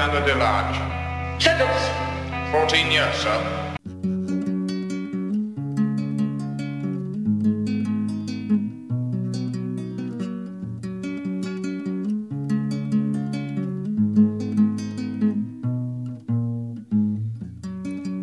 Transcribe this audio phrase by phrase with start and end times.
[0.00, 0.80] Alexander Delarge.
[1.38, 1.90] Sentence.
[2.52, 3.36] 14 years, sir.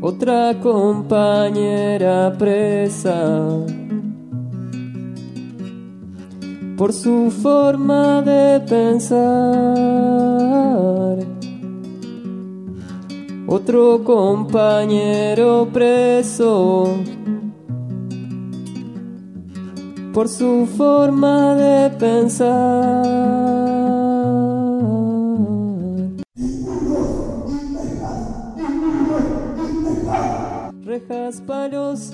[0.02, 3.40] otra compañera presa
[6.78, 9.98] por su forma de pensar.
[13.48, 16.98] Otro compañero preso
[20.14, 23.38] por su forma de pensar.
[31.00, 32.14] rejas, palos,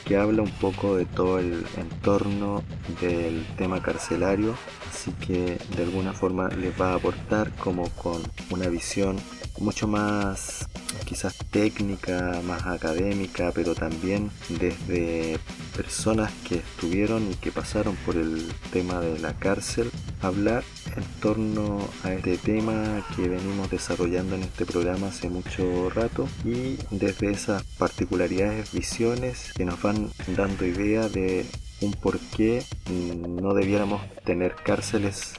[0.06, 2.64] que habla un poco de todo el entorno
[3.02, 4.56] del tema carcelario,
[4.90, 8.22] así que de alguna forma les va a aportar como con
[8.52, 9.18] una visión
[9.64, 10.68] mucho más
[11.06, 15.40] quizás técnica, más académica, pero también desde
[15.76, 19.90] personas que estuvieron y que pasaron por el tema de la cárcel,
[20.22, 20.64] hablar
[20.96, 26.78] en torno a este tema que venimos desarrollando en este programa hace mucho rato y
[26.92, 31.46] desde esas particularidades, visiones que nos van dando idea de
[31.82, 35.34] un por qué no debiéramos tener cárceles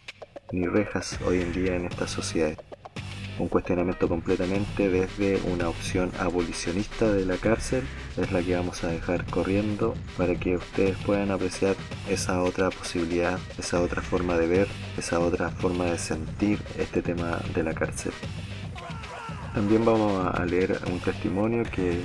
[0.53, 2.57] ni rejas hoy en día en esta sociedad
[3.39, 7.85] un cuestionamiento completamente desde una opción abolicionista de la cárcel
[8.17, 11.77] es la que vamos a dejar corriendo para que ustedes puedan apreciar
[12.09, 17.41] esa otra posibilidad, esa otra forma de ver, esa otra forma de sentir este tema
[17.55, 18.13] de la cárcel.
[19.55, 22.01] También vamos a leer un testimonio que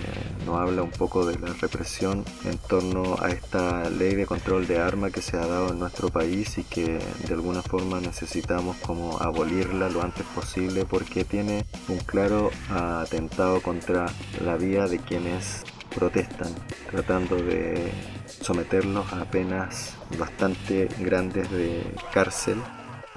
[0.45, 4.77] nos habla un poco de la represión en torno a esta ley de control de
[4.77, 9.17] armas que se ha dado en nuestro país y que de alguna forma necesitamos como
[9.19, 14.05] abolirla lo antes posible porque tiene un claro atentado contra
[14.45, 16.53] la vida de quienes protestan,
[16.91, 17.91] tratando de
[18.27, 21.81] someterlos a penas bastante grandes de
[22.13, 22.61] cárcel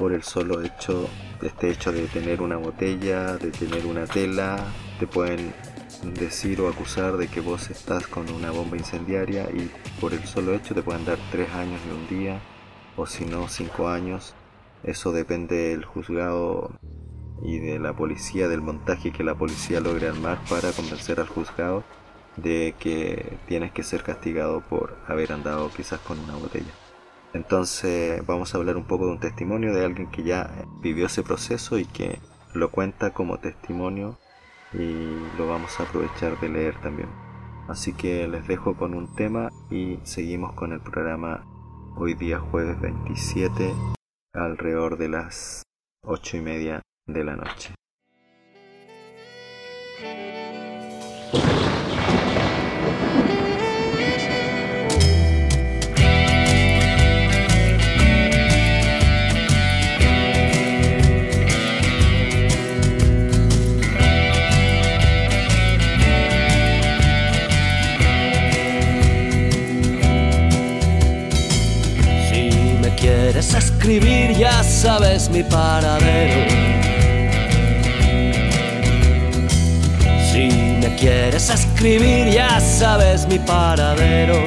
[0.03, 1.09] por el solo hecho,
[1.43, 4.59] este hecho de tener una botella, de tener una tela,
[4.99, 5.55] te pueden
[6.19, 9.71] decir o acusar de que vos estás con una bomba incendiaria y
[10.01, 12.41] por el solo hecho te pueden dar tres años de un día
[12.97, 14.35] o si no cinco años.
[14.83, 16.73] Eso depende del juzgado
[17.41, 21.85] y de la policía, del montaje que la policía logre armar para convencer al juzgado
[22.37, 26.82] de que tienes que ser castigado por haber andado quizás con una botella.
[27.35, 30.51] Entonces vamos a hablar un poco de un testimonio de alguien que ya
[30.81, 32.19] vivió ese proceso y que
[32.53, 34.19] lo cuenta como testimonio
[34.75, 37.09] y lo vamos a aprovechar de leer también.
[37.69, 41.45] Así que les dejo con un tema y seguimos con el programa
[41.97, 43.73] hoy día jueves 27
[44.35, 45.63] alrededor de las
[46.05, 47.75] 8 y media de la noche.
[73.83, 76.49] Escribir ya sabes mi paradero.
[80.31, 80.49] Si
[80.81, 84.39] me quieres escribir ya sabes mi paradero.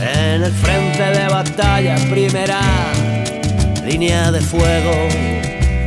[0.00, 2.60] En el frente de batalla, primera
[3.84, 4.94] línea de fuego.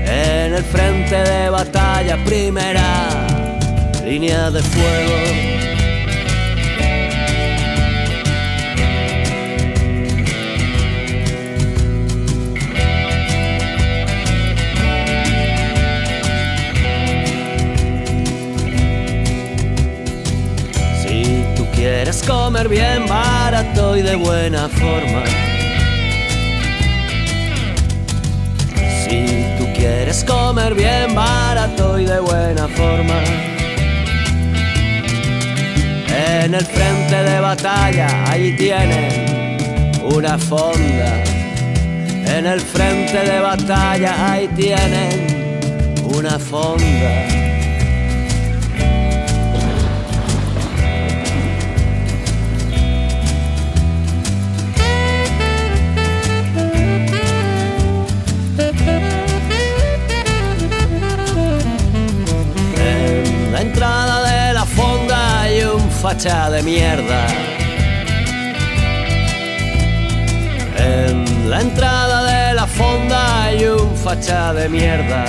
[0.05, 3.27] En el frente de batalla, primera
[4.03, 5.58] línea de fuego.
[22.49, 25.23] Comer bien barato y de buena forma.
[29.03, 33.19] Si tú quieres comer bien barato y de buena forma.
[36.41, 41.23] En el frente de batalla ahí tienen una fonda.
[42.35, 45.67] En el frente de batalla ahí tienen
[46.15, 47.28] una fonda.
[66.19, 67.27] De mierda.
[70.77, 75.23] En la entrada de la fonda hay un facha de mierda.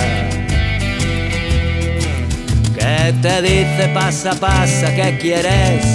[2.75, 5.85] Que te dice pasa, pasa, ¿qué quieres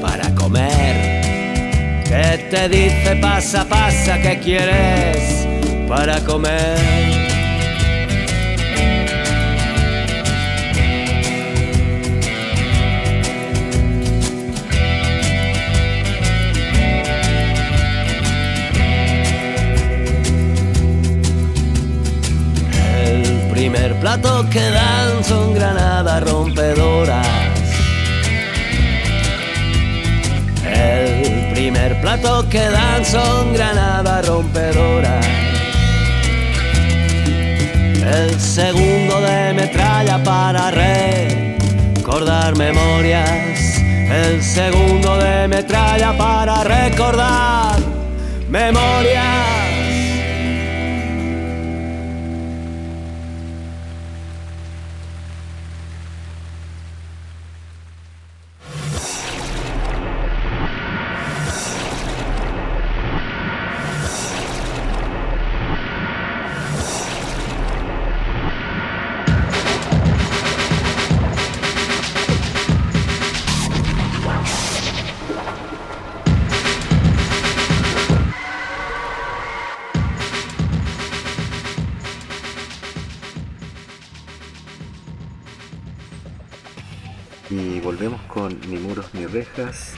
[0.00, 2.02] para comer?
[2.04, 5.46] Que te dice pasa, pasa, ¿qué quieres
[5.86, 7.15] para comer?
[23.56, 27.26] Primer plato que dan son granadas rompedoras.
[30.62, 35.26] El primer plato que dan son granadas rompedoras.
[38.18, 43.80] El segundo de metralla para recordar memorias.
[44.10, 47.78] El segundo de metralla para recordar
[48.50, 49.55] memorias.
[89.36, 89.92] Rejas,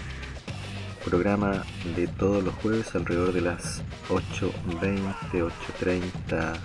[1.05, 1.64] programa
[1.94, 6.57] de todos los jueves alrededor de las 8.20, 8.30,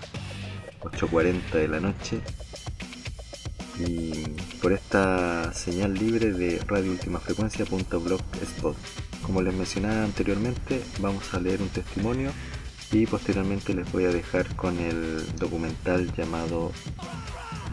[0.82, 2.22] 8.40 de la noche.
[3.78, 4.24] Y
[4.60, 7.22] por esta señal libre de radio última
[9.22, 12.32] Como les mencionaba anteriormente, vamos a leer un testimonio
[12.92, 16.72] y posteriormente les voy a dejar con el documental llamado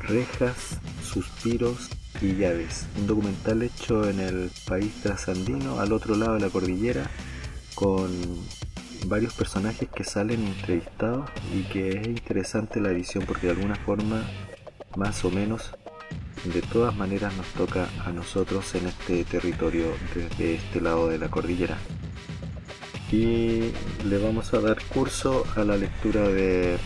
[0.03, 1.89] Rejas, Suspiros
[2.23, 7.09] y Llaves, un documental hecho en el país trasandino, al otro lado de la cordillera,
[7.75, 8.11] con
[9.07, 14.23] varios personajes que salen entrevistados y que es interesante la edición porque de alguna forma,
[14.97, 15.71] más o menos,
[16.45, 21.29] de todas maneras nos toca a nosotros en este territorio desde este lado de la
[21.29, 21.79] cordillera.
[23.11, 23.73] Y
[24.05, 26.77] le vamos a dar curso a la lectura de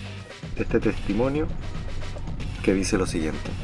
[0.56, 1.48] este testimonio
[2.62, 3.63] que dice lo siguiente.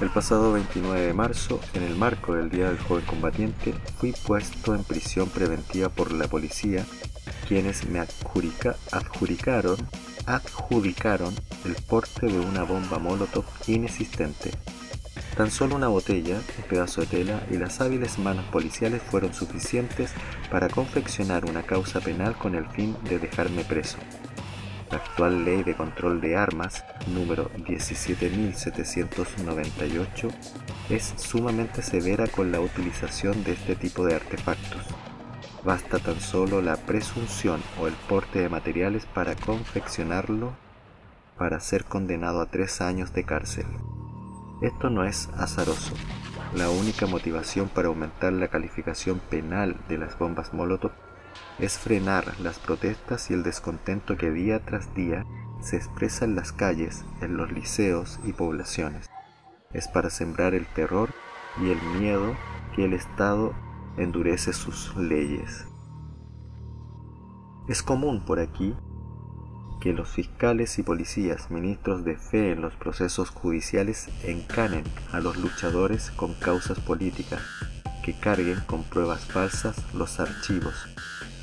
[0.00, 4.74] El pasado 29 de marzo, en el marco del Día del Joven Combatiente, fui puesto
[4.74, 6.86] en prisión preventiva por la policía,
[7.46, 9.76] quienes me adjudicaron,
[10.24, 11.34] adjudicaron
[11.66, 14.52] el porte de una bomba Molotov inexistente.
[15.36, 20.12] Tan solo una botella, un pedazo de tela y las hábiles manos policiales fueron suficientes
[20.50, 23.98] para confeccionar una causa penal con el fin de dejarme preso.
[24.90, 30.32] La actual Ley de Control de Armas, número 17.798,
[30.88, 34.82] es sumamente severa con la utilización de este tipo de artefactos.
[35.64, 40.54] Basta tan solo la presunción o el porte de materiales para confeccionarlo
[41.38, 43.66] para ser condenado a tres años de cárcel.
[44.60, 45.94] Esto no es azaroso.
[46.54, 50.90] La única motivación para aumentar la calificación penal de las bombas Molotov
[51.58, 55.26] es frenar las protestas y el descontento que día tras día
[55.60, 59.08] se expresa en las calles, en los liceos y poblaciones.
[59.72, 61.10] Es para sembrar el terror
[61.60, 62.34] y el miedo
[62.74, 63.54] que el Estado
[63.96, 65.66] endurece sus leyes.
[67.68, 68.74] Es común por aquí
[69.80, 75.38] que los fiscales y policías, ministros de fe en los procesos judiciales, encanen a los
[75.38, 77.40] luchadores con causas políticas,
[78.02, 80.74] que carguen con pruebas falsas los archivos,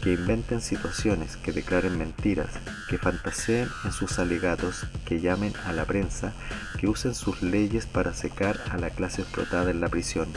[0.01, 2.51] que inventen situaciones, que declaren mentiras,
[2.89, 6.33] que fantaseen en sus alegatos, que llamen a la prensa,
[6.79, 10.27] que usen sus leyes para secar a la clase explotada en la prisión,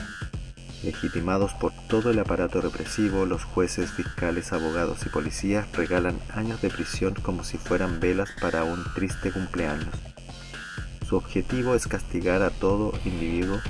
[0.83, 6.71] Legitimados por todo el aparato represivo, los jueces, fiscales, abogados y policías regalan años de
[6.71, 9.95] prisión como si fueran velas para un triste cumpleaños.
[11.07, 13.61] Su objetivo es castigar a todo individuo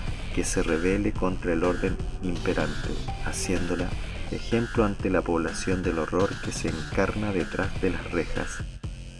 [0.40, 2.88] que se rebele contra el orden imperante,
[3.26, 3.90] haciéndola
[4.30, 8.48] ejemplo ante la población del horror que se encarna detrás de las rejas.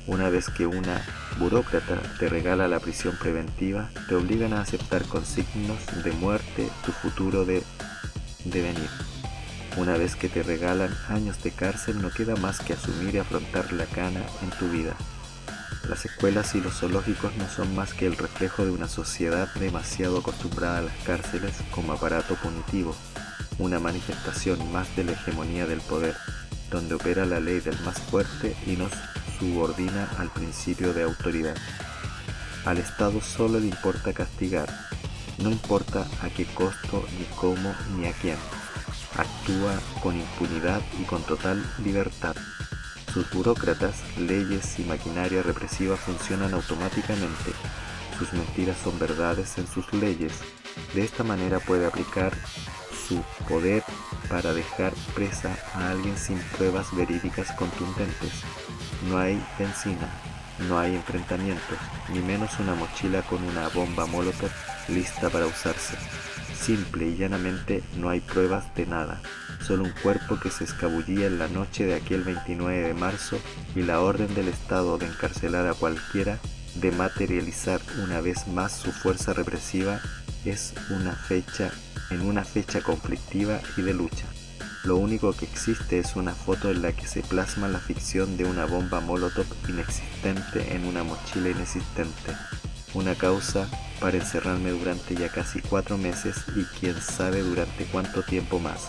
[0.07, 1.05] Una vez que una
[1.39, 6.93] burócrata te regala la prisión preventiva, te obligan a aceptar con signos de muerte tu
[6.93, 7.63] futuro de
[8.47, 8.89] devenir.
[9.77, 13.75] Una vez que te regalan años de cárcel, no queda más que asumir y afrontar
[13.75, 14.97] la cana en tu vida.
[15.91, 20.21] Las escuelas y los zoológicos no son más que el reflejo de una sociedad demasiado
[20.21, 22.95] acostumbrada a las cárceles como aparato punitivo,
[23.59, 26.15] una manifestación más de la hegemonía del poder,
[26.71, 28.93] donde opera la ley del más fuerte y nos
[29.37, 31.57] subordina al principio de autoridad.
[32.65, 34.73] Al Estado solo le importa castigar,
[35.39, 38.39] no importa a qué costo, ni cómo, ni a quién.
[39.17, 42.37] Actúa con impunidad y con total libertad.
[43.13, 47.53] Sus burócratas, leyes y maquinaria represiva funcionan automáticamente.
[48.17, 50.33] Sus mentiras son verdades en sus leyes.
[50.95, 52.33] De esta manera puede aplicar
[53.09, 53.83] su poder
[54.29, 58.45] para dejar presa a alguien sin pruebas verídicas contundentes.
[59.09, 60.09] No hay benzina,
[60.69, 61.79] no hay enfrentamientos,
[62.11, 64.51] ni menos una mochila con una bomba molotov
[64.89, 65.97] lista para usarse.
[66.61, 69.23] Simple y llanamente no hay pruebas de nada,
[69.67, 73.39] solo un cuerpo que se escabullía en la noche de aquel 29 de marzo
[73.75, 76.39] y la orden del Estado de encarcelar a cualquiera,
[76.75, 80.01] de materializar una vez más su fuerza represiva,
[80.45, 81.71] es una fecha
[82.11, 84.27] en una fecha conflictiva y de lucha.
[84.85, 88.45] Lo único que existe es una foto en la que se plasma la ficción de
[88.45, 92.35] una bomba molotov inexistente en una mochila inexistente.
[92.93, 93.69] Una causa
[94.01, 98.89] para encerrarme durante ya casi cuatro meses y quién sabe durante cuánto tiempo más.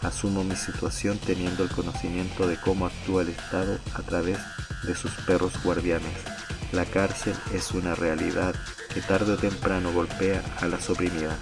[0.00, 4.38] Asumo mi situación teniendo el conocimiento de cómo actúa el Estado a través
[4.84, 6.12] de sus perros guardianes.
[6.72, 8.54] La cárcel es una realidad
[8.92, 11.36] que tarde o temprano golpea a las oprimidas.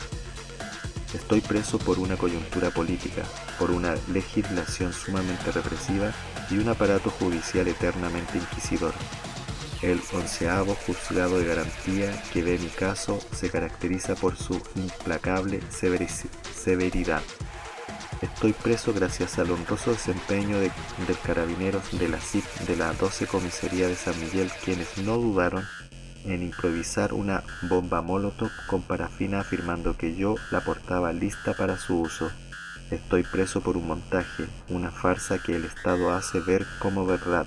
[1.15, 3.23] Estoy preso por una coyuntura política,
[3.59, 6.13] por una legislación sumamente represiva
[6.51, 8.93] y un aparato judicial eternamente inquisidor.
[9.83, 17.23] El onceavo juzgado de garantía que ve mi caso se caracteriza por su implacable severidad.
[18.21, 20.71] Estoy preso gracias al honroso desempeño de,
[21.09, 25.65] del carabineros de la CIP de la 12 Comisaría de San Miguel, quienes no dudaron
[26.27, 32.01] en improvisar una bomba molotov con parafina afirmando que yo la portaba lista para su
[32.01, 32.31] uso.
[32.93, 37.47] Estoy preso por un montaje, una farsa que el Estado hace ver como verdad.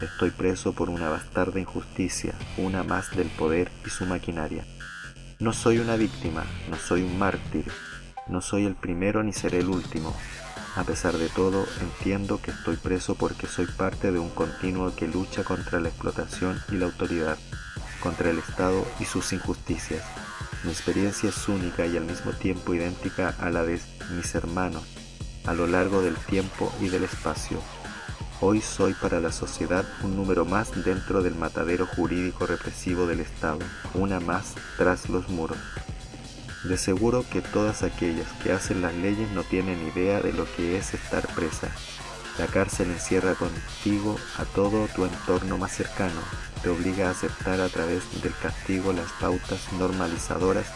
[0.00, 4.64] Estoy preso por una bastarda injusticia, una más del poder y su maquinaria.
[5.40, 7.64] No soy una víctima, no soy un mártir,
[8.28, 10.16] no soy el primero ni seré el último.
[10.76, 15.08] A pesar de todo, entiendo que estoy preso porque soy parte de un continuo que
[15.08, 17.36] lucha contra la explotación y la autoridad
[18.00, 20.04] contra el Estado y sus injusticias.
[20.62, 23.80] Mi experiencia es única y al mismo tiempo idéntica a la de
[24.14, 24.84] mis hermanos
[25.48, 27.58] a lo largo del tiempo y del espacio.
[28.40, 33.58] Hoy soy para la sociedad un número más dentro del matadero jurídico represivo del Estado,
[33.94, 35.58] una más tras los muros.
[36.62, 40.78] De seguro que todas aquellas que hacen las leyes no tienen idea de lo que
[40.78, 41.68] es estar presa.
[42.38, 46.20] La cárcel encierra contigo a todo tu entorno más cercano,
[46.62, 50.66] te obliga a aceptar a través del castigo las pautas normalizadoras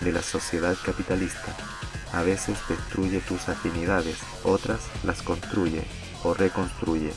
[0.00, 1.56] de la sociedad capitalista.
[2.12, 5.82] A veces destruye tus afinidades, otras las construye
[6.24, 7.12] o reconstruye.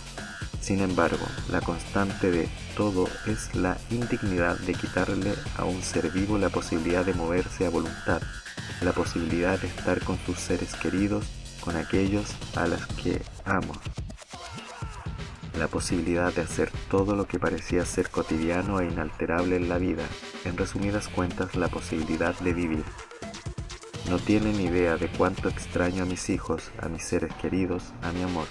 [0.61, 6.37] Sin embargo, la constante de todo es la indignidad de quitarle a un ser vivo
[6.37, 8.21] la posibilidad de moverse a voluntad,
[8.81, 11.25] la posibilidad de estar con sus seres queridos,
[11.61, 13.73] con aquellos a los que amo
[15.59, 20.03] la posibilidad de hacer todo lo que parecía ser cotidiano e inalterable en la vida,
[20.45, 22.83] en resumidas cuentas la posibilidad de vivir.
[24.09, 28.23] No tienen idea de cuánto extraño a mis hijos, a mis seres queridos, a mi
[28.23, 28.47] amor.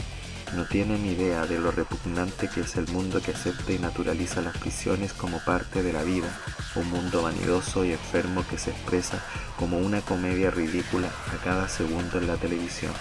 [0.54, 4.56] No tienen idea de lo repugnante que es el mundo que acepta y naturaliza las
[4.56, 6.28] prisiones como parte de la vida,
[6.74, 9.22] un mundo vanidoso y enfermo que se expresa
[9.58, 12.92] como una comedia ridícula a cada segundo en la televisión.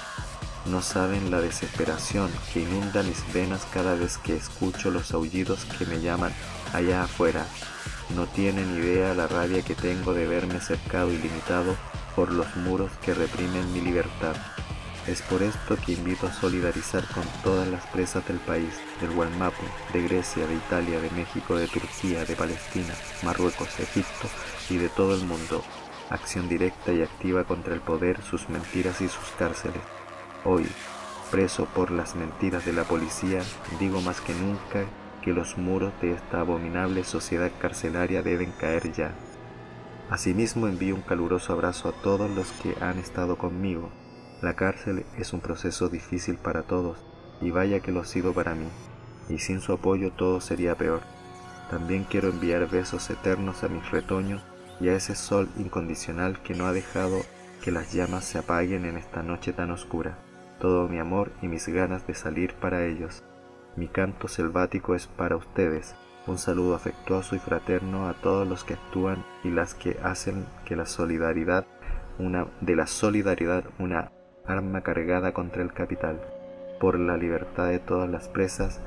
[0.65, 5.85] No saben la desesperación que inunda mis venas cada vez que escucho los aullidos que
[5.85, 6.33] me llaman
[6.73, 7.45] allá afuera.
[8.13, 11.77] No tienen idea la rabia que tengo de verme cercado y limitado
[12.15, 14.35] por los muros que reprimen mi libertad.
[15.07, 19.63] Es por esto que invito a solidarizar con todas las presas del país, del Gualmapu,
[19.93, 24.27] de Grecia, de Italia, de México, de Turquía, de Palestina, Marruecos, Egipto
[24.69, 25.63] y de todo el mundo.
[26.09, 29.81] Acción directa y activa contra el poder, sus mentiras y sus cárceles.
[30.43, 30.67] Hoy,
[31.31, 33.41] preso por las mentiras de la policía,
[33.79, 34.83] digo más que nunca
[35.21, 39.15] que los muros de esta abominable sociedad carcelaria deben caer ya.
[40.09, 43.89] Asimismo envío un caluroso abrazo a todos los que han estado conmigo,
[44.41, 46.97] la cárcel es un proceso difícil para todos,
[47.41, 48.67] y vaya que lo ha sido para mí,
[49.29, 51.01] y sin su apoyo todo sería peor.
[51.69, 54.41] También quiero enviar besos eternos a mis retoños
[54.79, 57.17] y a ese sol incondicional que no ha dejado
[57.61, 60.17] que las llamas se apaguen en esta noche tan oscura.
[60.59, 63.23] Todo mi amor y mis ganas de salir para ellos.
[63.75, 65.95] Mi canto selvático es para ustedes.
[66.25, 70.75] Un saludo afectuoso y fraterno a todos los que actúan y las que hacen que
[70.75, 71.65] la solidaridad
[72.19, 74.11] una de la solidaridad una
[74.47, 76.19] arma cargada contra el capital,
[76.79, 78.79] por la libertad de todas las presas,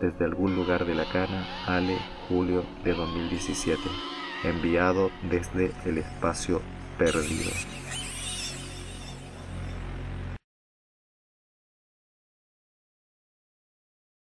[0.00, 1.96] desde algún lugar de la cana, Ale,
[2.28, 3.80] julio de 2017,
[4.44, 6.60] enviado desde el espacio
[6.98, 7.50] perdido.